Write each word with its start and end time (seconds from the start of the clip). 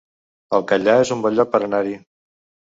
El 0.59 0.65
Catllar 0.71 0.95
es 1.03 1.13
un 1.17 1.23
bon 1.27 1.37
lloc 1.41 1.53
per 1.53 1.63
anar-hi 1.69 1.97